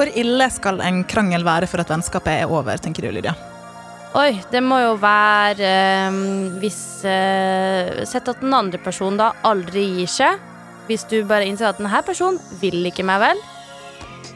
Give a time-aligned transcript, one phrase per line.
[0.00, 3.34] Hvor ille skal en krangel være for at vennskapet er over, tenker du, Lydia?
[4.16, 6.16] Oi, det må jo være eh,
[6.62, 10.40] hvis eh, Sett at den andre personen da aldri gir seg.
[10.88, 13.44] Hvis du bare innser at denne personen vil ikke meg vel.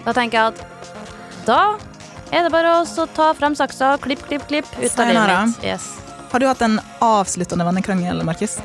[0.04, 1.58] Da tenker jeg at da
[2.28, 5.64] er det bare å ta frem saksa, klipp, klipp, klipp ut av livet mitt.
[5.64, 5.94] Yes.
[6.28, 8.60] Har du hatt en avsluttende vennekrangel, Markus?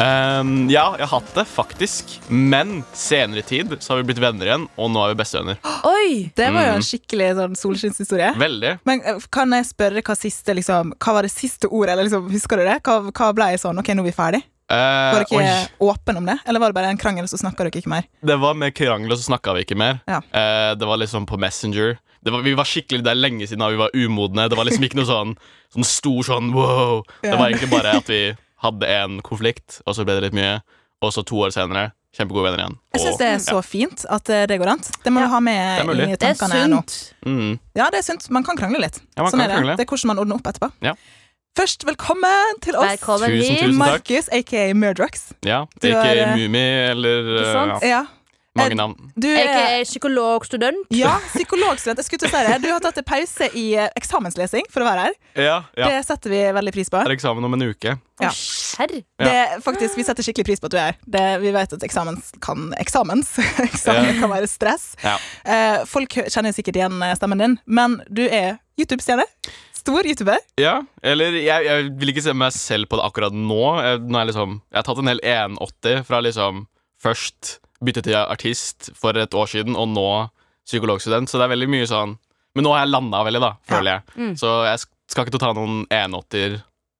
[0.00, 2.14] Ehm, ja, jeg har hatt det, faktisk.
[2.32, 5.58] Men senere tid så har vi blitt venner igjen, og nå er vi bestevenner.
[5.88, 6.30] Oi!
[6.36, 6.76] Det var jo Mm.
[6.80, 8.30] en skikkelig sånn solskinnshistorie.
[8.38, 8.78] Veldig.
[8.88, 11.92] Men eh, kan jeg spørre hva siste liksom, Hva var det siste ordet?
[11.92, 12.80] Eller liksom, husker du det?
[12.82, 14.42] Hva, hva ble sånn OK, nå er vi ferdig?
[14.72, 16.38] Eh, Var dere oi, åpen om det?
[16.46, 18.04] Eller var det bare en krangel, så snakka dere ikke mer?
[18.24, 20.00] det var med krangel, og så snakka vi ikke mer.
[20.08, 20.22] Ja.
[20.32, 21.98] Eh, det var liksom på Messenger.
[22.24, 24.48] Det var, vi var skikkelig, det er lenge siden da vi var umodne.
[24.48, 25.36] Det var liksom ikke noe sånn,
[25.74, 27.02] sånn stor sånn wow.
[27.20, 28.20] Det var egentlig bare at vi
[28.62, 30.60] hadde en konflikt, og så ble det litt mye.
[31.02, 32.76] Og så to år senere, kjempegode venner igjen.
[32.94, 34.82] Jeg syns det er så fint at eh, det går an.
[35.02, 35.26] Det må Ja.
[35.26, 35.80] du ha med
[36.12, 36.76] i tankene Det er nå.
[36.82, 37.14] sunt.
[37.24, 37.30] ja.
[37.32, 37.58] mm.
[37.80, 38.28] Ja, det er sunt.
[38.30, 39.00] Man kan krangle litt.
[39.16, 39.56] Ja, man sånn kan er det.
[39.58, 39.76] krangle.
[39.80, 40.70] det er hvordan man ordner opp etterpå.
[40.86, 40.94] Ja.
[41.58, 42.86] Først, velkommen til oss.
[42.94, 43.74] Velkommen Tusen, tusen.
[43.76, 45.26] Markus, aka Murdrux.
[45.44, 47.82] Ja, aka eh, Mummi eller Ikke eh, sant?
[47.82, 48.04] ja, Ja.
[48.58, 49.12] Mange Eh, navn.
[49.16, 50.86] Du Jeg er er psykologstudent.
[50.92, 51.98] ja, psykologstudent.
[51.98, 52.58] Jeg skulle til å si det.
[52.62, 55.14] Du har tatt en pause i eh, eksamenslesing for å være her.
[55.36, 55.88] Ja, ja.
[55.88, 57.00] Det setter vi veldig pris på.
[57.00, 57.94] Det er eksamen om en uke.
[58.20, 58.30] Ja.
[59.18, 60.98] Det, faktisk, vi setter skikkelig pris på at du er her.
[61.06, 63.34] Det, vi vet at eksamens kan, eksamens
[63.68, 64.92] eksamen kan være stress.
[65.02, 65.16] Ja.
[65.44, 69.24] Eh, folk kjenner sikkert igjen stemmen din, men du er YouTube-stjerne.
[69.82, 70.38] Stor YouTuber.
[70.60, 73.58] Ja, eller jeg, jeg vil ikke se meg selv på det akkurat nå.
[73.82, 76.66] Jeg, nå er jeg, liksom, jeg har tatt en hel 180 fra liksom
[77.02, 80.08] først bytte til artist for et år siden, og nå
[80.66, 82.16] psykologstudent, så det er veldig mye sånn
[82.54, 84.02] Men nå har jeg landa veldig, da, føler jeg.
[84.20, 84.34] Mm.
[84.36, 86.58] Så jeg skal ikke ta noen 180-er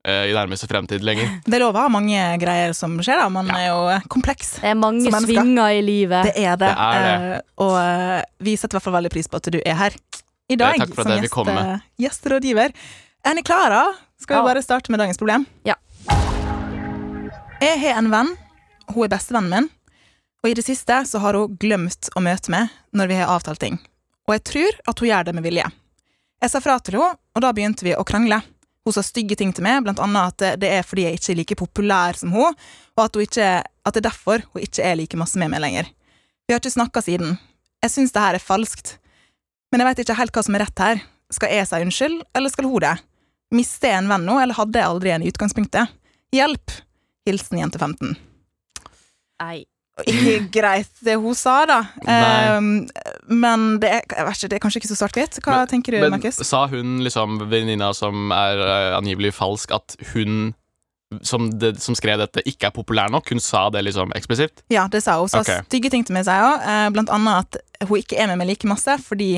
[0.09, 1.29] eh, i nærmeste fremtid lenger.
[1.45, 3.29] Det er lov å ha mange greier som skjer, da.
[3.29, 3.59] Man Ja.
[3.61, 4.55] er jo eh, kompleks.
[4.63, 6.31] Det er mange svinger i livet.
[6.33, 6.71] Det er det.
[6.73, 7.37] Det er det.
[7.37, 9.99] Uh, og uh, vi setter i hvert fall veldig pris på at du er her
[10.49, 11.67] i dag takk for at som fikk komme.
[12.01, 12.73] gjesterådgiver.
[13.29, 13.85] Er ni klare?
[14.25, 14.49] Skal vi Ja.
[14.55, 15.45] bare starte med dagens problem?
[15.69, 15.77] Ja.
[17.63, 18.33] Jeg har en venn.
[18.91, 19.69] Hun er bestevennen min.
[20.43, 23.63] Og i det siste så har hun glemt å møte meg når vi har avtalt
[23.63, 23.79] ting.
[24.27, 25.69] Og jeg tror at hun gjør det med vilje.
[26.43, 28.41] Jeg sa fra til henne, og da begynte vi å krangle.
[28.83, 31.37] Hun sa stygge ting til meg, blant annet at det- er fordi jeg ikke er
[31.39, 32.55] like populær som hun,
[32.97, 35.61] og at, hun ikke, at det er derfor hun ikke er like masse med meg
[35.61, 35.85] lenger.
[36.49, 37.39] Vi har ikke snakka siden.
[37.83, 38.99] Jeg syns det her er falskt.
[39.71, 41.03] Men jeg vet ikke helt hva som er rett her.
[41.31, 43.01] Skal jeg si unnskyld, eller skal hun det?
[43.53, 45.89] Mister jeg en venn nå, eller hadde jeg aldri en i utgangspunktet?
[46.33, 46.71] Hjelp!
[47.25, 48.17] Hilsen jente 15.
[49.41, 49.65] Nei.
[50.09, 51.79] Ikke greit det hun sa, da.
[52.03, 52.73] Um,
[53.29, 55.39] men det er, ikke, det er kanskje ikke så svart-hvitt.
[55.45, 56.41] Hva Men- tenker du, Men Markus?
[56.47, 60.55] sa hun, liksom, venninna som er eh, angivelig falsk, at hun
[61.21, 63.29] som, det, som skrev dette, ikke er populær nok?
[63.29, 64.65] Hun sa det liksom eksplisitt?
[64.73, 65.29] Ja, det sa hun.
[65.29, 65.65] Hun sa okay.
[65.69, 66.63] stygge ting til meg, sa hun.
[66.63, 69.35] Eh, blant annet at hun ikke er med meg like masse fordi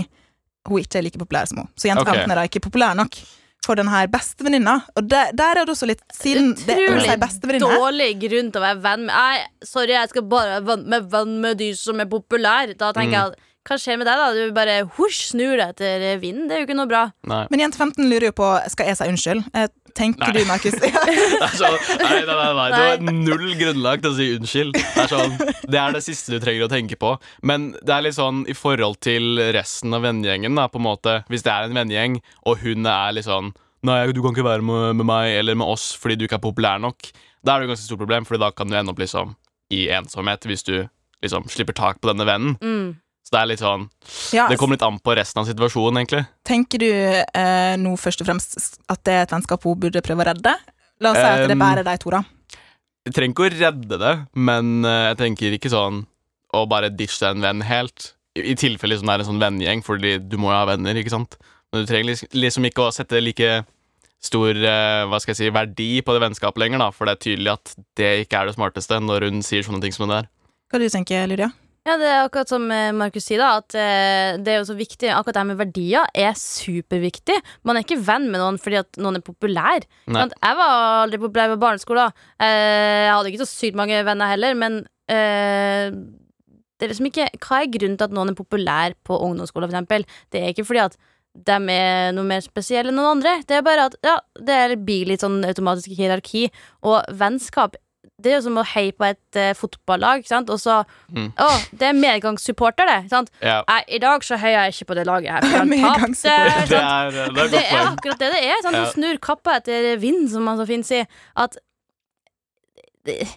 [0.68, 1.72] hun ikke er like populær som hun.
[1.76, 2.24] Så jente okay.
[2.24, 3.18] 15 er da ikke populær nok
[3.66, 4.74] for den her bestevenninna.
[4.96, 8.60] Og der, der er det også litt Siden det å si Utrolig dårlig grunn til
[8.60, 11.70] å være venn med Nei, sorry, jeg skal bare være venn med, venn med de
[11.78, 12.76] som er populære.
[12.78, 13.18] Da tenker Mm.
[13.18, 14.32] jeg at hva skjer med deg, da?
[14.36, 16.48] Du bare husj, snur deg etter vinden.
[16.50, 17.06] Det er jo ikke noe bra.
[17.30, 17.44] Nei.
[17.52, 19.46] Men jente 15 lurer jo på Skal jeg si unnskyld.
[19.56, 20.42] Eh, tenker Nei.
[20.42, 20.76] du, Markus?
[20.82, 24.76] Det er sånn, nei, nei, nei, nei, Du har null grunnlag til å si unnskyld.
[24.76, 25.36] Det er, sånn,
[25.70, 27.14] det er det siste du trenger å tenke på.
[27.46, 30.58] Men det er litt sånn i forhold til resten av vennegjengen.
[30.58, 33.54] da, på en måte Hvis det er en vennegjeng, og hun er litt sånn
[33.84, 36.44] Nei, du kan ikke være med, med meg eller med oss fordi du ikke er
[36.46, 37.10] populær nok.
[37.44, 39.34] Da er det et ganske stort problem, Fordi da kan du ende opp liksom
[39.72, 40.76] i ensomhet hvis du
[41.24, 42.56] liksom slipper tak på denne vennen.
[42.60, 42.94] Mm.
[43.24, 43.86] Så det er litt sånn
[44.36, 46.24] Ja, Det kommer litt an på resten av situasjonen, egentlig.
[46.44, 50.26] Tenker du eh, nå først og fremst at det er et vennskap hun burde prøve
[50.26, 50.52] å redde?
[51.02, 52.22] La oss si at det er Um, de to, da.
[53.04, 56.04] Jeg trenger ikke å redde det, men eh, jeg tenker ikke sånn
[56.54, 58.12] å bare ditche en venn helt.
[58.36, 60.96] I, i tilfelle liksom det er en sånn vennegjeng, fordi du må jo ha venner,
[61.00, 61.36] ikke sant.
[61.72, 63.64] Men du trenger liksom ikke å sette like
[64.24, 67.24] stor eh, hva skal jeg si, verdi på det vennskapet lenger, da, for det er
[67.26, 70.30] tydelig at det ikke er det smarteste når hun sier sånne ting som det der.
[70.72, 71.50] Hva du tenker Lydia?
[71.84, 73.60] Ja, det er akkurat som eh, Markus sier, da.
[73.60, 77.36] At eh, det er jo så viktig Akkurat det her med verdier er superviktig.
[77.68, 79.84] Man er ikke venn med noen fordi at noen er populær.
[80.08, 80.24] Nei.
[80.32, 80.72] Jeg var
[81.02, 82.16] aldri populær på barneskolen.
[82.40, 87.58] Eh, jeg hadde ikke så sykt mange venner heller, men det er liksom ikke Hva
[87.60, 90.06] er grunnen til at noen er populær på ungdomsskolen, eksempel?
[90.32, 90.96] Det er ikke fordi at
[91.34, 93.34] de er noe mer spesielle enn noen andre.
[93.44, 96.46] Det er bare at ja, det blir litt sånn automatisk hierarki.
[96.88, 97.76] Og vennskap
[98.24, 100.50] det er jo som å heie på et uh, fotballag, sant?
[100.50, 100.80] og så
[101.14, 101.28] Mm.
[101.38, 101.48] Å,
[101.78, 103.10] det er medgangssupporter, det.
[103.12, 103.28] Sant?
[103.44, 103.60] Ja.
[103.86, 105.44] I dag så heier jeg ikke på det laget her.
[105.46, 106.32] for han tapte,
[106.72, 108.56] Det er, det er Det er akkurat det det er.
[108.64, 108.74] Sant?
[108.80, 108.82] Ja.
[108.88, 111.06] Du snur kappa etter vind, som man så fint sier.
[111.36, 111.54] At
[113.06, 113.28] det-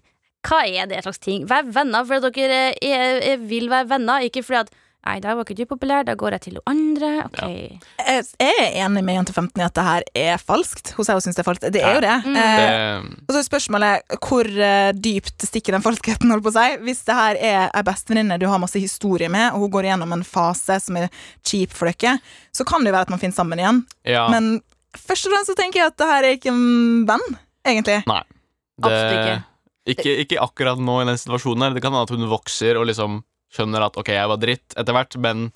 [0.47, 1.45] Hva er det slags ting?
[1.49, 4.69] Vær venner fordi dere er, er, vil være venner, ikke fordi at
[5.07, 7.09] Nei, der var ikke du populær, da går jeg til noen andre.
[7.29, 7.41] Ok.
[7.47, 10.91] Jeg jeg er enig med Jente 15 i at det her er falskt.
[10.97, 11.67] Hun sier hun syns det er falskt.
[11.71, 12.15] Det er jo det.
[12.25, 12.35] Mm.
[12.41, 16.81] Eh, og så er spørsmålet hvor eh, dypt stikker den falskheten, holdt på å si.
[16.83, 20.17] Hvis det her er ei bestevenninne du har masse historie med, og hun går igjennom
[20.17, 21.07] en fase som er
[21.47, 22.17] kjip for dere,
[22.51, 23.85] så kan det jo være at man finner sammen igjen.
[24.09, 24.25] ja.
[24.33, 24.57] Men
[24.97, 27.25] først og fremst så tenker jeg at det her er ikke en venn,
[27.67, 28.01] egentlig.
[28.09, 28.21] Nei.
[28.81, 29.39] Absolutt ikke.
[29.94, 30.19] ikke.
[30.25, 31.75] Ikke akkurat nå i den situasjonen her.
[31.77, 33.21] Det kan være at hun vokser og liksom
[33.53, 35.49] skjønner at ok, jeg var dritt etter hvert, men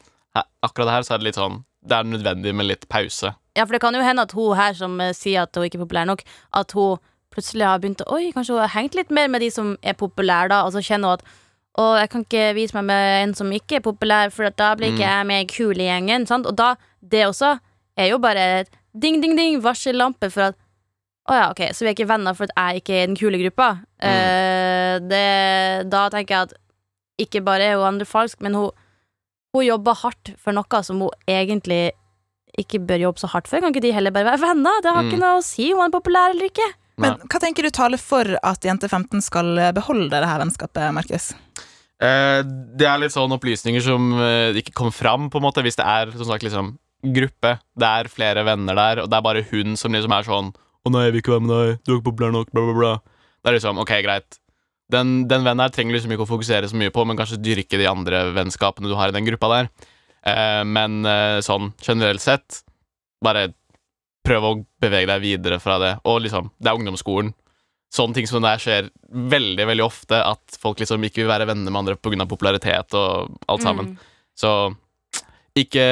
[0.64, 3.32] akkurat her så er det litt sånn Det er nødvendig med litt pause.
[3.58, 5.80] Ja, for det kan jo hende at hun her som eh, sier at hun ikke
[5.80, 6.22] er populær nok,
[6.54, 7.00] at hun
[7.34, 9.98] plutselig har begynt å Oi, kanskje hun har hengt litt mer med de som er
[9.98, 11.26] populære, da, og så kjenner hun at
[11.80, 14.92] å, jeg kan ikke vise meg med en som ikke er populær, for da blir
[14.92, 15.12] ikke Mm.
[15.16, 16.28] jeg med i gjengen.
[16.28, 16.46] Sant?
[16.46, 17.60] Og da, det også,
[17.98, 20.58] er jo bare et ding, ding, ding, varsellampe for at
[21.30, 23.16] å ja, ok, så vi er ikke venner for at jeg ikke er i den
[23.16, 23.70] kule gruppa.
[24.02, 26.54] Eh, det, da tenker jeg at
[27.24, 28.72] ikke bare er hun andre falsk, men hun,
[29.56, 31.92] hun jobber hardt for noe som hun egentlig
[32.60, 33.62] ikke bør jobbe så hardt for.
[33.64, 34.82] Kan ikke de heller bare være venner?
[34.84, 35.10] Det har Mm.
[35.12, 36.68] ikke noe å si om han er populær eller ikke.
[37.02, 41.32] Men hva tenker du taler for at Jente 15 skal beholde det her vennskapet, Markus?
[42.02, 45.78] Eh, det er litt sånn opplysninger som eh, ikke kommer fram, på en måte, hvis
[45.80, 47.56] det er som sagt liksom gruppe.
[47.78, 50.52] Det er flere venner der, og det er bare hun som liksom er sånn
[50.82, 51.84] 'Å nei, jeg vil ikke være med deg.
[51.86, 52.94] Du er ikke populær nok.' Bla, bla, bla.
[53.46, 54.38] Det er liksom OK, greit.
[54.92, 57.80] Den, den vennen her trenger liksom ikke å fokusere så mye på, men kanskje dyrke
[57.80, 59.72] de andre vennskapene du har i den gruppa der.
[60.28, 62.62] Eh, men eh, sånn generelt sett,
[63.24, 63.50] bare
[64.26, 65.96] prøv å bevege deg videre fra det.
[66.10, 67.34] Og liksom, det er ungdomsskolen.
[67.92, 68.92] Sånne ting som det der skjer
[69.34, 72.28] veldig veldig ofte, at folk liksom ikke vil være venner med andre pga.
[72.30, 73.92] popularitet og alt sammen.
[73.92, 74.32] Mm.
[74.38, 74.52] Så
[75.60, 75.86] ikke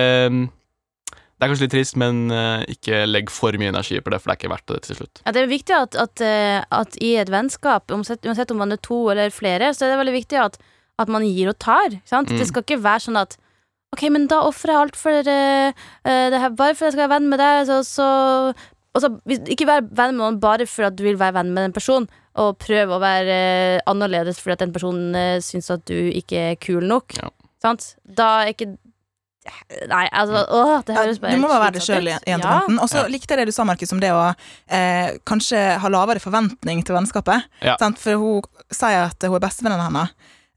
[1.39, 4.27] Det er kanskje litt trist, men eh, ikke legg for mye energi på det, for
[4.27, 5.21] det er ikke verdt det til slutt.
[5.23, 8.81] Ja, det er viktig at, at, eh, at i et vennskap, uansett, om man er
[8.83, 10.59] to eller flere, så er det veldig viktig at,
[10.99, 11.95] at man gir og tar.
[12.09, 12.33] Sant?
[12.33, 12.41] Mm.
[12.41, 13.39] Det skal ikke være sånn at
[13.89, 15.71] Ok, men da ofrer jeg alt for eh,
[16.05, 18.09] eh, det her, bare for jeg skal være venn med deg, så, så
[18.97, 19.11] Altså,
[19.53, 22.07] ikke vær venn med noen bare for at du vil være venn med den personen,
[22.41, 26.41] og prøve å være eh, annerledes fordi at den personen uh, syns at du ikke
[26.51, 27.13] er kul nok.
[27.19, 27.29] Ja.
[27.61, 27.85] Sant?
[28.17, 28.71] Da er ikke
[29.89, 32.59] Nei, altså Åh, det høres bare du må bare være deg sjøl, i Jente Ja.
[32.67, 32.79] 15.
[32.83, 33.07] Og så Ja.
[33.07, 34.35] likte jeg det du sa, Markus, om det å
[34.69, 37.47] eh, kanskje ha lavere forventning til vennskapet.
[37.63, 37.77] Ja.
[37.79, 37.97] Sant?
[37.97, 38.41] For hun
[38.71, 40.09] sier at hun er bestevenninna hennes.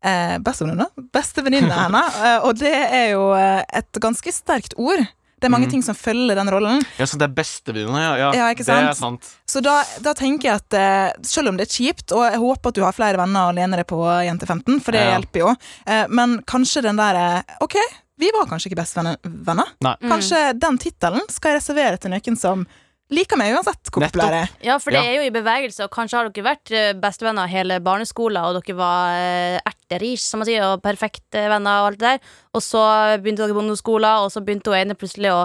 [0.03, 0.89] Eh, bestevenninna?
[1.15, 2.21] Bestevenninna hennes.
[2.21, 5.07] Eh, og det er jo eh, et ganske sterkt ord.
[5.43, 5.71] Det er mange Mm.
[5.73, 6.85] ting som følger den rollen.
[6.99, 8.13] Ja, så det er bestevenninna, ja.
[8.19, 8.33] ja.
[8.35, 9.27] Ja, ikke Det er sant?
[9.47, 12.69] Så da, da tenker jeg at eh, selv om det er kjipt, og jeg håper
[12.69, 15.17] at du har flere venner å lene deg på, Jente 15, for det Ja.
[15.19, 15.57] hjelper jo,
[15.87, 17.75] eh, men kanskje den der eh, Ok,
[18.23, 19.75] vi var kanskje ikke bestevenner.
[19.83, 20.09] Kanskje Mm.
[20.15, 22.65] Kanskje den tittelen skal jeg reservere til noen som
[23.13, 24.15] liker meg uansett hvor Nettopp.
[24.15, 24.53] populær jeg er.
[24.65, 25.11] Ja, for det Ja.
[25.11, 28.77] er jo i bevegelse, og kanskje har dere vært eh, bestevenner hele barneskolen, og dere
[28.79, 29.59] var eh,
[30.17, 32.21] som man sier, og perfekte venner og alt det der,
[32.55, 32.81] og så
[33.21, 35.43] begynte dere på ungdomsskolen, og så begynte hun ene plutselig å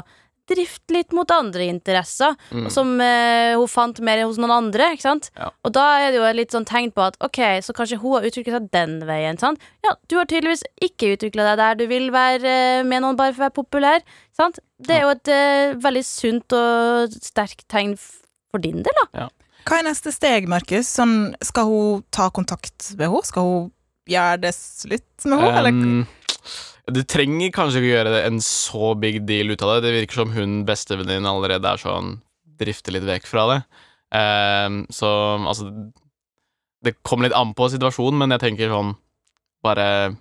[0.50, 2.70] drifte litt mot andre interesser, Mm.
[2.72, 5.30] som eh, hun fant mer hos noen andre, ikke sant?
[5.38, 5.50] Ja.
[5.68, 8.16] Og da er det jo et litt sånn tegn på at ok, så kanskje hun
[8.18, 9.60] har utviklet seg den veien, sant?
[9.84, 12.46] Ja, du har tydeligvis ikke utviklet deg der du vil være
[12.80, 14.06] eh, med noen bare for å være populær,
[14.38, 14.60] sant?
[14.80, 19.28] Det er jo et eh, veldig sunt og sterkt tegn for din del, da.
[19.68, 20.88] Hva er neste steg, Markus?
[20.88, 23.26] Sånn, skal hun ta kontakt med henne?
[23.28, 23.66] Skal hun
[24.08, 25.58] gjøre det slutt med henne?
[25.60, 26.06] eller?
[26.88, 29.88] Du trenger kanskje ikke gjøre det en så big deal ut av det.
[29.88, 32.14] Det virker som hun bestevenninnen allerede er sånn
[32.58, 33.58] drifter litt vekk fra det.
[34.08, 35.68] Um, så altså
[36.80, 38.94] Det kommer litt an på situasjonen, men jeg tenker sånn
[39.66, 40.16] Bare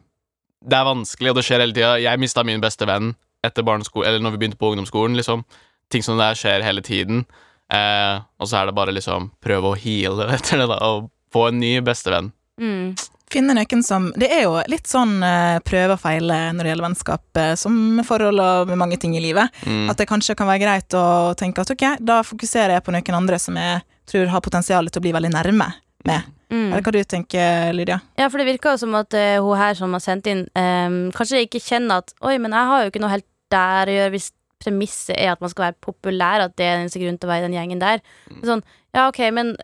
[0.58, 1.92] Det er vanskelig, og det skjer hele tida.
[2.02, 3.14] Jeg mista min beste venn
[3.46, 5.44] etter barneskolen, eller når vi begynte på ungdomsskolen, liksom.
[5.92, 7.23] Ting som det der skjer hele tiden.
[7.70, 11.49] Uh, og så er det bare liksom prøve å heale etter det, da, og få
[11.52, 12.32] en ny bestevenn.
[12.58, 12.96] Mm.
[13.33, 16.87] Finne noen som Det er jo litt sånn eh, prøve og feile når det gjelder
[16.87, 17.75] vennskap, eh, som
[18.06, 19.50] forhold og med mange ting i livet.
[19.66, 19.90] Mm.
[19.90, 23.18] At det kanskje kan være greit å tenke at ok, da fokuserer jeg på noen
[23.18, 25.73] andre som jeg tror har potensial til å bli veldig nærme
[26.06, 26.33] med.
[26.47, 26.71] Mm.
[26.71, 27.99] Eller hva du tenker, Lydia?
[28.14, 30.99] Ja, for det virker jo som at uh, hun her som har sendt inn, um,
[31.14, 34.12] kanskje ikke kjenner at Oi, men jeg har jo ikke noe helt der å gjøre
[34.14, 34.30] hvis
[34.62, 37.33] premisset er at man skal være populær, at det er den eneste grunnen til å
[37.33, 38.04] være i den gjengen der.
[38.47, 38.62] Sånn,
[38.95, 39.56] ja, ok, men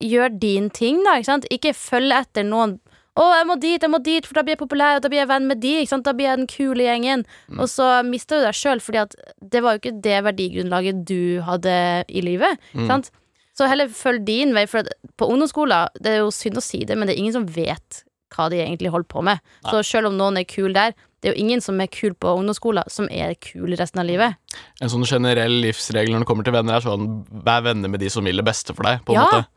[0.00, 1.46] gjør din ting, da, ikke sant?
[1.52, 2.78] Ikke følg etter noen
[3.18, 5.18] Å, jeg må dit, jeg må dit, for da blir jeg populær, og da blir
[5.22, 5.72] jeg venn med de.
[5.80, 6.06] Ikke sant?
[6.06, 7.24] Da blir jeg den kule gjengen.
[7.50, 7.62] Mm.
[7.64, 11.40] Og så mister du deg sjøl, fordi at det var jo ikke det verdigrunnlaget du
[11.46, 11.74] hadde
[12.06, 12.62] i livet.
[12.72, 12.86] Mm.
[12.90, 13.10] Sant?
[13.58, 16.84] Så heller følg din vei, for at på ungdomsskolen Det er jo synd å si
[16.86, 19.40] det, men det er ingen som vet hva de egentlig holder på med.
[19.66, 22.30] Så selv om noen er kul der, det er jo ingen som er kul på
[22.38, 24.38] ungdomsskolen, som er kul resten av livet.
[24.80, 27.10] En sånn generell livsregel når det kommer til venner, er sånn
[27.44, 29.26] vær venner med de som vil det beste for deg, på en Ja.
[29.26, 29.48] måte.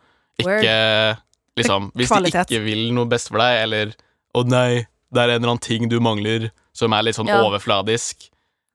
[0.43, 1.21] Word.
[1.59, 3.91] Liksom Hvis de ikke vil noe best for deg, eller
[4.33, 7.43] å nei, det er en eller annen ting du mangler som er litt sånn Ja.
[7.45, 8.29] overfladisk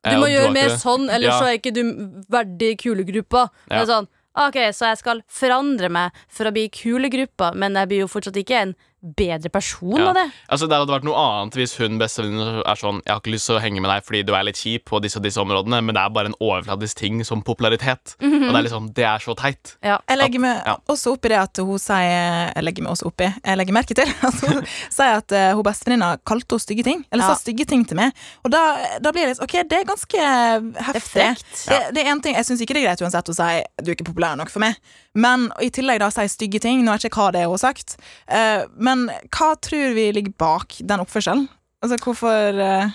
[0.07, 1.39] Du eh, må eh, gjøre mer ikke sånn, ellers Ja.
[1.41, 1.83] så er ikke du
[2.31, 3.49] verdig kulegruppa.
[3.71, 3.85] Ja.
[3.85, 4.07] sånn,
[4.39, 8.39] ok, så jeg skal forandre meg for å bli kulegruppa, men jeg blir jo fortsatt
[8.39, 10.09] ikke en bedre person Ja.
[10.09, 10.25] av det.
[10.51, 13.47] Altså Det hadde vært noe annet hvis hun bestevenninna er sånn Jeg har ikke lyst
[13.47, 15.79] til å henge med deg fordi du er litt kjip på disse og disse områdene,
[15.85, 18.17] men det er bare en overfladisk ting som popularitet.
[18.21, 19.77] Og det er liksom, det er så teit.
[19.85, 19.99] Ja.
[20.09, 20.77] Jeg legger meg Ja.
[20.89, 23.73] også opp i det at hun sier Jeg legger meg også opp i Jeg legger
[23.73, 27.05] merke til at hun sier at eh, hun bestevenninna kalte henne stygge ting.
[27.13, 27.35] Eller Ja.
[27.35, 28.13] sa stygge ting til meg.
[28.45, 31.29] Og da, da blir det litt OK, det er ganske er heftig.
[31.69, 33.91] Det, det er en ting, Jeg syns ikke det er greit uansett å si du
[33.91, 34.75] er ikke populær nok for meg.
[35.15, 36.85] Men i tillegg da sier stygge ting.
[36.85, 37.97] Nå vet jeg ikke hva det er hun har sagt.
[38.29, 41.47] Eh, men hva tror vi ligger bak den oppførselen?
[41.85, 42.91] Altså hvorfor eh,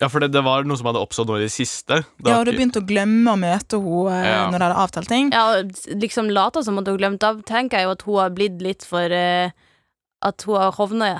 [0.00, 2.00] Ja, for det, det var noe som hadde oppstått nå i det siste.
[2.22, 4.44] Det Ja, og du ikke- begynte å glemme å møte henne eh, Ja.
[4.50, 5.30] når dere hadde avtalt ting.
[5.34, 5.72] Ja, og
[6.04, 8.84] liksom later som at hun glemte av, tenker jeg jo at hun har blitt litt
[8.86, 9.50] for eh,
[10.20, 10.72] At hun har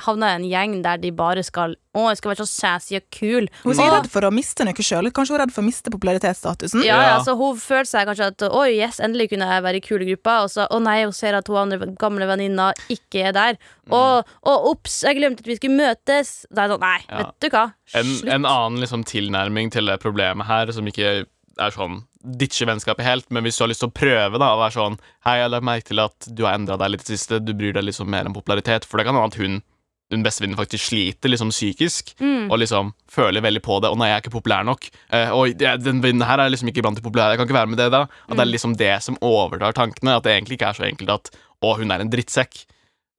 [0.02, 3.05] havna i en gjeng der de bare skal Å, jeg skal være så sassy og
[3.14, 3.47] kul.
[3.62, 5.09] Hun er sikkert redd for å miste noe sjøl.
[5.14, 6.83] Kanskje hun er redd for å miste popularitetsstatusen.
[6.87, 9.81] Ja, ja, Altså, så hun følte seg kanskje at Oi, yes, endelig kunne jeg være
[9.81, 10.37] i kulegruppa.
[10.45, 13.59] Og så å nei, hun ser at hun andre gamle venninna ikke er der.
[13.88, 16.35] Og, og ops, jeg glemte at vi skulle møtes.
[16.50, 17.23] Da er det sånn, nei, Ja.
[17.23, 17.64] vet du hva.
[17.99, 21.25] En, en annen liksom tilnærming til det problemet her, som ikke
[21.59, 22.05] er sånn
[22.38, 24.99] ditche vennskapet helt, men hvis du har lyst til å prøve da, å være sånn
[25.25, 27.38] Hei, jeg har lagt merke til at du har endra deg litt i det siste,
[27.45, 29.62] du bryr deg liksom mer om popularitet, for det kan hende at hun
[30.11, 32.50] hun bestevenninnen faktisk sliter liksom psykisk Mm.
[32.50, 33.91] og liksom føler veldig på det.
[33.91, 36.81] 'Å nei, jeg er ikke populær nok.' Eh, og den vennen her er liksom ikke
[36.81, 37.37] blant de populære.
[37.37, 38.00] Jeg kan ikke være med det, da.
[38.27, 40.17] At det er liksom det som overtar tankene.
[40.17, 41.31] At det egentlig ikke er så enkelt at
[41.62, 42.65] 'Å, hun er en drittsekk'.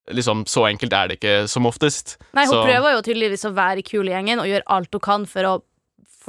[0.10, 2.18] Liksom, Så enkelt er det ikke som oftest.
[2.34, 5.00] Nei, hun Så- prøver jo tydeligvis å være kul i gjengen og gjør alt hun
[5.00, 5.62] kan for å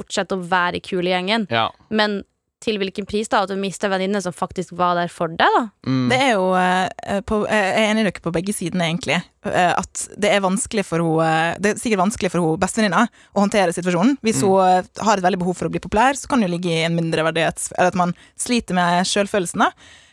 [0.01, 1.47] fortsette å være kul i gjengen.
[1.53, 1.69] Ja.
[1.89, 2.21] Men
[2.61, 3.41] til hvilken pris, da?
[3.41, 5.63] At du mister venninne som faktisk var der for deg, da?
[5.87, 6.03] Mm.
[6.11, 9.17] Det er jo uh, på, Jeg er enig i dere på begge sidene, egentlig.
[9.47, 13.41] Uh, At det er vanskelig for henne Det er sikkert vanskelig for henne bestevenninna å
[13.41, 14.19] håndtere situasjonen.
[14.21, 16.53] Hvis hun eh, har et veldig behov for å bli populær, så kan det jo
[16.53, 19.65] ligge i en mindreverdighet Eller at man sliter med sjølfølelsen.
[19.65, 19.71] da.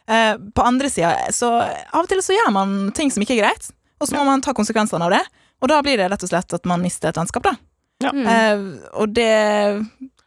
[0.08, 3.44] Eh, På andre sida så Av og til så gjør man ting som ikke er
[3.44, 3.68] greit,
[4.00, 5.24] og så må man ta konsekvensene av det.
[5.60, 7.58] Og da blir det rett og slett at man mister et vennskap, da.
[8.04, 8.12] Ja.
[8.14, 8.26] Mm.
[8.30, 9.28] Eh, og det,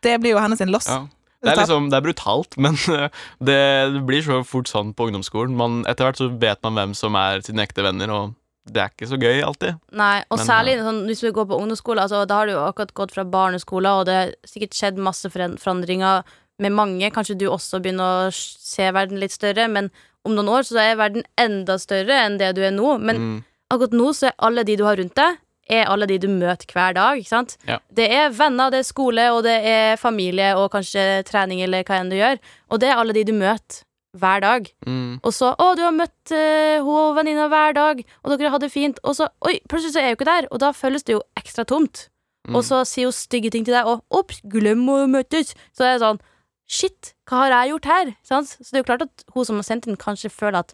[0.04, 0.90] det blir jo hennes sin loss.
[0.92, 1.06] Ja.
[1.42, 3.08] Det er liksom, det er brutalt, men eh,
[3.42, 3.58] det,
[3.96, 5.56] det blir så fort sånn på ungdomsskolen.
[5.58, 8.36] Man, etter hvert så vet man hvem som er sine ekte venner, og
[8.70, 9.80] det er ikke så gøy alltid.
[9.98, 12.62] Nei, og Men, særlig sånn, hvis du går på ungdomsskole, altså, da har du jo
[12.68, 16.22] akkurat gått fra barneskole, og det har sikkert skjedd masse forandringer
[16.62, 17.10] med mange.
[17.16, 19.90] Kanskje du også begynner å se verden litt større, men
[20.28, 23.00] om noen år så er verden enda større enn det du er nå.
[23.02, 23.38] Men Mm.
[23.74, 25.40] akkurat nå så er alle de du har rundt deg,
[25.72, 27.22] er alle de du møter hver dag.
[27.68, 27.78] Ja.
[27.90, 32.02] Det er venner, det er skole, og det er familie, og kanskje trening, eller hva
[32.02, 32.42] enn du gjør.
[32.70, 33.84] Og det er alle de du møter
[34.18, 34.68] hver dag.
[34.86, 35.20] Mm.
[35.24, 38.60] Og så 'Å, du har møtt uh, hun og venninna hver dag, og dere har
[38.60, 41.16] det fint.' Og så Oi, plutselig så er hun ikke der, og da føles det
[41.16, 42.10] jo ekstra tomt.
[42.48, 42.56] Mm.
[42.56, 45.56] Og så sier hun stygge ting til deg, og 'Ops, glem å møtes'.
[45.72, 46.22] Så det er sånn
[46.72, 48.12] Shit, hva har jeg gjort her?
[48.24, 48.38] Så
[48.72, 50.74] det er jo klart at hun som har sendt inn, kanskje føler at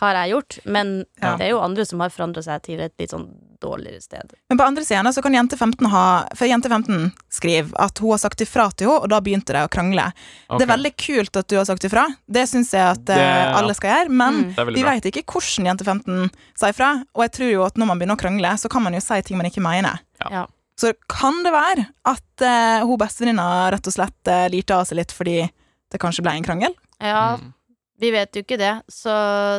[0.00, 0.58] har jeg gjort?
[0.64, 1.36] Men Ja.
[1.36, 3.28] det er jo andre som har forandra seg til et litt sånn
[3.60, 4.32] dårligere sted.
[4.48, 8.10] Men på andre siden så kan jente 15 ha For jente 15 skriver at hun
[8.14, 10.06] har sagt ifra til henne, og da begynte det å krangle.
[10.56, 12.06] Det er veldig kult at du har sagt ifra.
[12.26, 14.08] Det syns jeg at det, Det- alle skal gjøre.
[14.10, 14.74] Men Mm.
[14.74, 17.04] Vi veit ikke hvordan jente 15 sa ifra.
[17.14, 19.20] Og jeg tror jo at når man begynner å krangle, så kan man jo si
[19.22, 20.00] ting man ikke mener.
[20.22, 20.28] Ja.
[20.30, 20.46] Ja.
[20.78, 24.96] Så kan det være at uh, hun bestevenninna rett og slett uh, lirte av seg
[24.96, 25.50] litt fordi
[25.90, 26.74] det kanskje ble en krangel?
[26.98, 27.52] Ja, Mm.
[28.00, 29.12] Vi vet jo ikke det, så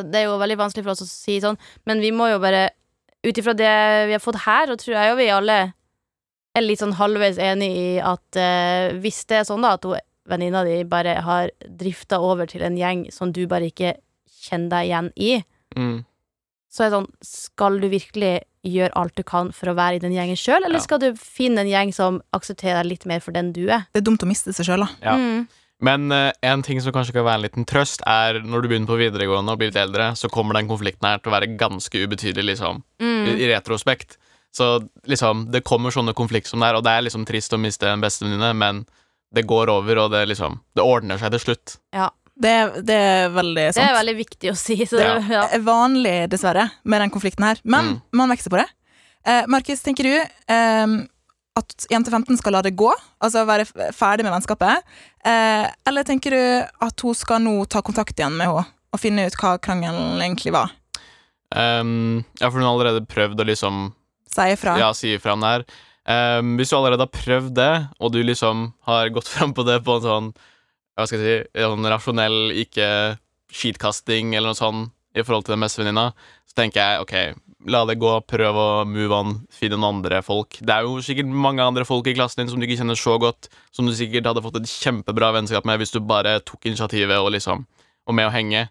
[0.08, 1.58] det er jo veldig vanskelig for oss å si sånn.
[1.86, 2.70] Men vi må jo bare,
[3.22, 3.72] ut ifra det
[4.10, 5.58] vi har fått her, så tror jeg jo vi alle
[6.54, 9.86] er litt sånn halvveis enig i at eh, hvis det er sånn da at
[10.28, 13.94] venninna di bare har drifta over til en gjeng som du bare ikke
[14.42, 15.32] kjenner deg igjen i,
[15.72, 16.02] Mm.
[16.68, 20.02] så er det sånn Skal du virkelig gjøre alt du kan for å være i
[20.02, 20.84] den gjengen sjøl, eller Ja.
[20.84, 23.86] skal du finne en gjeng som aksepterer deg litt mer for den du er?
[23.94, 24.90] Det er dumt å miste seg sjøl, da.
[25.02, 25.16] Ja.
[25.16, 25.48] Mm.
[25.82, 28.86] Men eh, en ting som kanskje kan være en liten trøst, er når du begynner
[28.90, 32.04] på videregående og blir litt eldre, så kommer den konflikten her til å være ganske
[32.06, 33.26] ubetydelig, liksom, Mm.
[33.26, 34.16] i, i retrospekt.
[34.54, 34.66] Så
[35.08, 37.88] liksom, det kommer sånne konflikter som det er, og det er liksom trist å miste
[37.88, 38.84] en bestevenninne, men
[39.34, 41.76] det går over, og det liksom Det ordner seg til slutt.
[42.42, 44.76] Det, er- det er veldig Det er veldig viktig å si.
[44.86, 45.18] Så, Ja.
[45.20, 45.42] ja.
[45.52, 47.58] er vanlig, dessverre, med den konflikten her.
[47.64, 48.02] Men Mm.
[48.12, 48.68] man vokser på det.
[49.24, 50.14] Eh, Markus, tenker du
[50.48, 50.86] eh,
[51.58, 52.90] at jente 15 skal la det gå?
[53.22, 54.84] Altså være ferdig med vennskapet?
[55.24, 56.44] Eh, eller tenker du
[56.86, 60.52] at hun skal nå ta kontakt igjen med henne og finne ut hva krangelen egentlig
[60.54, 60.72] var?
[61.52, 63.82] Um, ja, for hun har allerede prøvd å liksom
[64.32, 64.78] Si ifra?
[64.80, 65.64] ja, si ifra om det her.
[66.08, 69.82] Um, hvis du allerede har prøvd det, og du liksom har gått fram på det
[69.84, 70.30] på en sånn
[70.96, 72.88] Hva skal jeg si En rasjonell, ikke
[73.52, 76.06] skitkasting eller noe sånt i forhold til den bestevenninna,
[76.48, 77.14] så tenker jeg OK,
[77.70, 80.58] la det gå, prøv å move on, finn noen andre folk.
[80.60, 83.16] Det er jo sikkert mange andre folk i klassen din som du ikke kjenner så
[83.22, 87.18] godt, som du sikkert hadde fått et kjempebra vennskap med hvis du bare tok initiativet
[87.22, 87.66] og liksom
[88.10, 88.64] Og med å henge.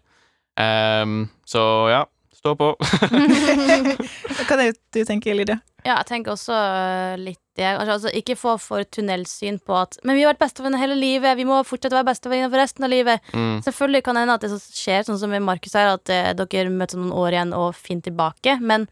[0.60, 2.02] Um, så ja,
[2.36, 2.74] stå på.
[4.48, 5.60] Hva er det du tenker, Lydia?
[5.82, 7.66] Ja, jeg tenker også øh, litt det.
[7.66, 11.36] Altså, altså, ikke få for tunnelsyn på at Men vi har vært bestevenner hele livet,
[11.36, 13.32] vi må fortsette å være bestevenner for resten av livet.
[13.34, 13.56] Mm.
[13.66, 16.30] Selvfølgelig kan det hende at det så skjer, sånn som med Markus her, at eh,
[16.38, 18.56] dere møtes om noen år igjen og finner tilbake.
[18.62, 18.86] Men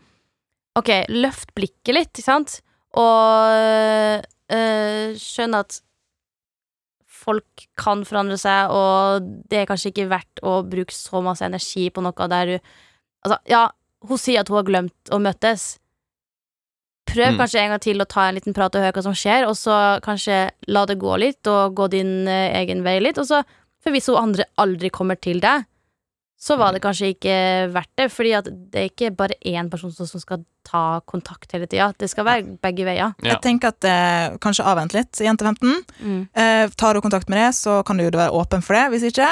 [0.79, 2.59] OK, løft blikket litt, ikke sant?
[2.99, 3.55] Og
[4.51, 5.81] øh, skjønn at
[7.21, 11.91] folk kan forandre seg, og det er kanskje ikke verdt å bruke så masse energi
[11.93, 12.73] på noe der du
[13.21, 13.67] Altså, ja,
[14.09, 15.79] hun sier at hun har glemt å møtes.
[17.11, 17.39] Prøv Mm.
[17.41, 19.57] kanskje en gang til å ta en liten prat og høre hva som skjer, og
[19.59, 23.19] så kanskje la det gå litt, og gå din eh, egen vei litt.
[23.19, 23.43] Og så,
[23.83, 25.65] for hvis hun andre aldri kommer til deg,
[26.41, 27.35] så var det kanskje ikke
[27.75, 31.67] verdt det, fordi at det er ikke bare én person som skal ta kontakt hele
[31.69, 31.91] tida.
[31.99, 33.13] Det skal være begge veier.
[33.21, 33.35] Ja.
[33.35, 35.85] Jeg tenker at eh, kanskje avvent litt, jente 15.
[36.01, 36.23] Mm.
[36.33, 38.87] Eh, tar du kontakt med det, så kan du jo være åpen for det.
[38.95, 39.29] Hvis ikke,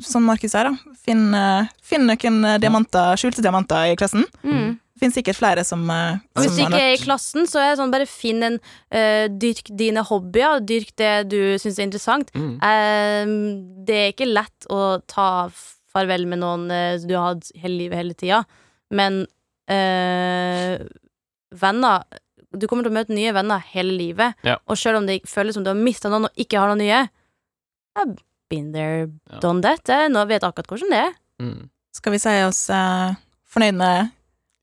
[0.00, 4.24] som Markus sier, da, finn, eh, finn noen eh, diamanter, skjulte diamanter i klassen.
[4.40, 4.78] Mm.
[4.80, 7.80] Det finnes sikkert flere som, eh, hvis du ikke er i klassen, så er det
[7.82, 12.32] sånn bare finn en uh, Dyrk dine hobbyer, dyrk det du syns er interessant.
[12.32, 12.54] Mm.
[12.64, 15.28] Uh, det er ikke lett å ta
[15.96, 18.42] farvel med noen eh, du har hatt hele livet hele tida,
[18.94, 19.24] men
[19.72, 20.86] øh,
[21.56, 22.04] venner
[22.56, 24.54] Du kommer til å møte nye venner hele livet, Ja.
[24.64, 27.00] og selv om det føles som du har mista noen og ikke har noen nye
[27.98, 28.14] I've
[28.48, 29.40] been there, Ja.
[29.42, 29.82] done that.
[30.12, 31.12] Nå vet jeg akkurat hvordan det er.
[31.42, 31.68] Mm.
[31.96, 33.12] Skal vi si oss uh,
[33.50, 34.10] fornøyd med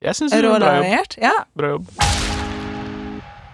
[0.06, 1.18] Jeg syns det var bra jobb.
[1.22, 1.34] Ja.
[1.58, 1.92] Bra jobb.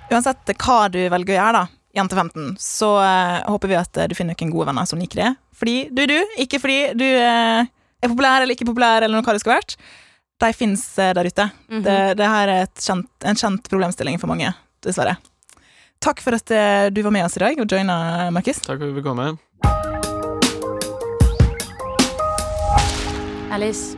[0.09, 1.65] Uansett hva du velger å gjøre, da,
[1.99, 5.33] jente 15, så uh, håper vi at du finner noen gode venner som liker det.
[5.59, 7.67] Fordi du er du, ikke fordi du eh,
[8.01, 9.75] er populær eller ikke populær, eller noe hva det skulle vært.
[10.39, 11.49] De fins der ute.
[11.67, 11.83] Mhm.
[11.83, 14.53] det, det her er et kjent, en kjent problemstilling for mange,
[14.85, 15.17] dessverre.
[15.99, 18.61] Takk for at eh, du var med oss i dag og joina, Markus.
[18.63, 19.33] Takk for at du fikk komme.
[23.51, 23.97] Alice,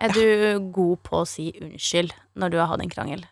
[0.00, 0.24] er du
[0.72, 3.24] god på å si unnskyld når du har hatt en krangel?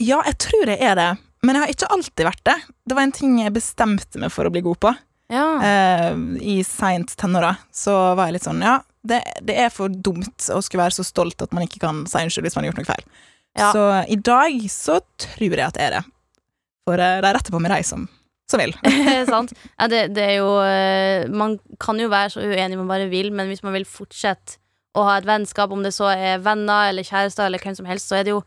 [0.00, 1.08] Ja, jeg tror jeg er det,
[1.44, 2.56] men jeg har ikke alltid vært det.
[2.88, 4.94] Det var en ting jeg bestemte meg for å bli god på.
[5.30, 5.44] Ja.
[5.62, 10.48] eh, i seint tenåra, så var jeg litt sånn Ja, det, det er for dumt
[10.52, 12.80] å skulle være så stolt at man ikke kan si unnskyld hvis man har gjort
[12.82, 13.04] noe feil.
[13.58, 13.70] Ja.
[13.74, 16.02] Så i dag så tror jeg at det er det.
[16.88, 18.06] For eh, de retter på med de som,
[18.50, 18.74] som vil.
[19.32, 19.54] Sant?
[19.74, 23.32] Ja, det, det er jo eh, Man kan jo være så uenig man bare vil,
[23.34, 24.60] men hvis man vil fortsette
[24.98, 28.10] å ha et vennskap, om det så er venner eller kjærester eller hvem som helst,
[28.10, 28.40] så er det jo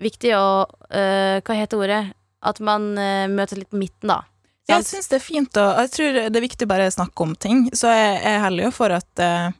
[0.00, 0.46] viktig å
[0.90, 2.04] eh, Hva heter ordet?
[2.46, 4.20] At man uh, møtes litt midten, da.
[4.66, 7.36] Jeg syns det er fint og Jeg tror det er viktig bare å snakke om
[7.38, 9.54] ting, så jeg, er jo for at eh,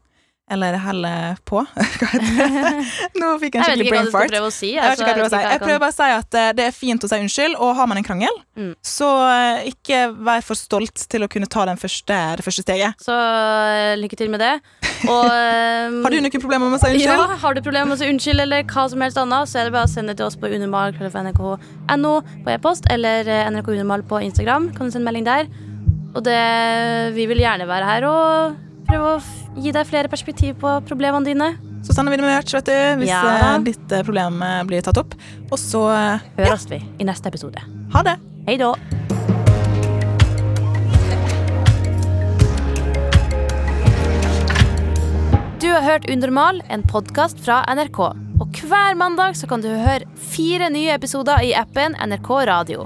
[0.48, 1.58] Eller heller på.
[1.98, 2.82] Hva heter det?
[3.20, 4.30] Nå fikk jeg en Jeg vet skikkelig ikke hva brain du skal fart.
[4.30, 4.68] prøve å si.
[4.70, 5.40] Jeg vet altså, ikke hva jeg prøve å si.
[5.50, 7.88] Jeg prøver bare å si at eh, det er fint å si unnskyld, og har
[7.90, 8.70] man en krangel, Mm.
[8.80, 12.94] så eh, ikke vær for stolt til å kunne ta den første, det første steget.
[13.04, 14.52] Så eh, lykke til med det.
[15.10, 15.26] Og
[16.06, 17.10] Har du noen problemer med å si unnskyld?
[17.10, 19.68] Ja, har du problemer med å si unnskyld eller hva som helst annet, så er
[19.68, 22.14] det bare å sende det til oss på unormal.nrk.no
[22.46, 23.28] på e-post eller
[23.58, 24.70] nrkunormal på Instagram.
[24.78, 25.50] Kan du sende melding der.
[26.16, 26.38] Og det,
[27.18, 28.56] vi vil gjerne være her og
[28.88, 29.20] prøve å
[29.56, 31.50] gi deg flere perspektiv på problemene dine.
[31.86, 33.22] Så sender vi det merch, vet du, hvis Ja.
[33.54, 35.14] eh, ditt eh, problem eh, blir tatt opp.
[35.50, 35.84] Og så
[36.36, 37.62] Høres vi i neste episode.
[37.92, 38.16] ha det!
[38.46, 38.74] Hei da.
[45.60, 47.98] Du har hørt Unormal, en podkast fra NRK.
[48.40, 52.84] Og hver mandag så kan du høre fire nye episoder i appen NRK Radio.